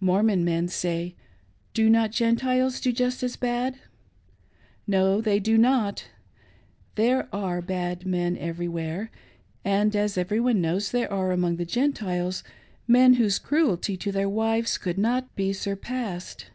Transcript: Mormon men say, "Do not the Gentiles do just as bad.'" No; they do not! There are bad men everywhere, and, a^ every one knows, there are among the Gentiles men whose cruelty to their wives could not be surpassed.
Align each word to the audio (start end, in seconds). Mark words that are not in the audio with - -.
Mormon 0.00 0.44
men 0.44 0.68
say, 0.68 1.16
"Do 1.72 1.88
not 1.88 2.10
the 2.10 2.16
Gentiles 2.16 2.78
do 2.78 2.92
just 2.92 3.22
as 3.22 3.36
bad.'" 3.36 3.76
No; 4.86 5.22
they 5.22 5.40
do 5.40 5.56
not! 5.56 6.08
There 6.96 7.26
are 7.34 7.62
bad 7.62 8.04
men 8.04 8.36
everywhere, 8.36 9.10
and, 9.64 9.90
a^ 9.90 10.18
every 10.18 10.40
one 10.40 10.60
knows, 10.60 10.90
there 10.90 11.10
are 11.10 11.32
among 11.32 11.56
the 11.56 11.64
Gentiles 11.64 12.44
men 12.86 13.14
whose 13.14 13.38
cruelty 13.38 13.96
to 13.96 14.12
their 14.12 14.28
wives 14.28 14.76
could 14.76 14.98
not 14.98 15.34
be 15.36 15.54
surpassed. 15.54 16.48